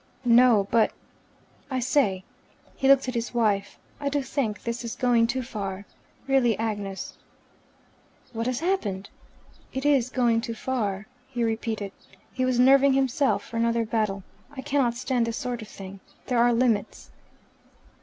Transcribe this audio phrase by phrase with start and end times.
[0.25, 0.67] "No.
[0.71, 0.93] But,
[1.69, 2.23] I say,"
[2.75, 5.85] he looked at his wife, "I do think this is going too far.
[6.27, 7.19] Really, Agnes."
[8.33, 9.11] "What has happened?"
[9.71, 11.91] "It is going too far," he repeated.
[12.33, 14.23] He was nerving himself for another battle.
[14.57, 15.99] "I cannot stand this sort of thing.
[16.25, 17.11] There are limits."